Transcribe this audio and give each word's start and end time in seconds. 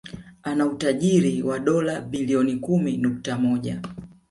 Ana 0.43 0.65
utajiri 0.65 1.43
wa 1.43 1.59
dola 1.59 2.01
Bilioni 2.01 2.55
kumi 2.55 2.97
nukta 2.97 3.37
moja 3.37 3.81